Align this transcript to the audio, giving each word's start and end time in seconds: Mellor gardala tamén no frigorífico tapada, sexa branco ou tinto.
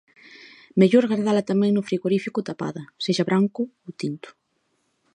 Mellor 0.79 1.05
gardala 1.11 1.47
tamén 1.51 1.71
no 1.73 1.85
frigorífico 1.89 2.39
tapada, 2.49 2.83
sexa 3.03 3.27
branco 3.29 3.61
ou 3.85 3.91
tinto. 4.01 4.29